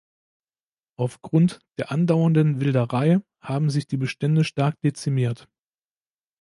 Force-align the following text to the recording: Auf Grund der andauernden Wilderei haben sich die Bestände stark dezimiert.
Auf 0.97 1.21
Grund 1.21 1.59
der 1.77 1.91
andauernden 1.91 2.59
Wilderei 2.59 3.21
haben 3.39 3.69
sich 3.69 3.85
die 3.85 3.97
Bestände 3.97 4.43
stark 4.43 4.81
dezimiert. 4.81 5.47